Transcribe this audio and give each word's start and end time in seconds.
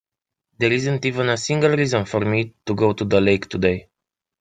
There 0.57 0.71
isn't 0.73 1.05
even 1.05 1.29
a 1.29 1.37
single 1.37 1.69
reason 1.77 2.05
for 2.05 2.21
me 2.21 2.55
to 2.65 2.73
go 2.73 2.91
to 2.91 3.05
the 3.05 3.21
lake 3.21 3.47
today. 3.47 3.89